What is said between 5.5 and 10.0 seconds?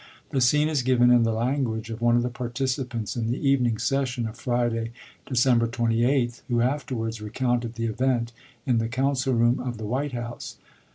28th, who afterwards recounted the event in the council room of the